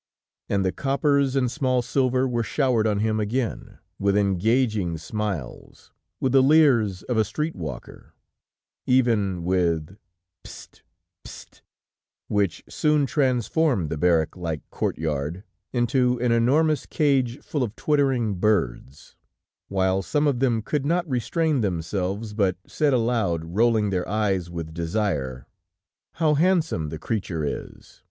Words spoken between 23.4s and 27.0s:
rolling their eyes with desire: "How handsome the